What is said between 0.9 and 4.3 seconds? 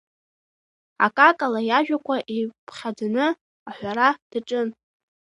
Акакала иажәақәа еиқәԥхьаӡаны аҳәара